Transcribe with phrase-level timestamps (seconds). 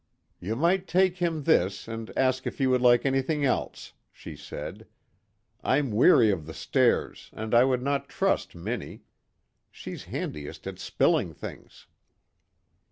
[0.39, 4.87] "Ye might take him this and ask if he would like anything else," she said.
[5.63, 9.03] "I'm weary of the stairs and I would not trust Minnie.
[9.69, 11.85] She's handiest at spilling things."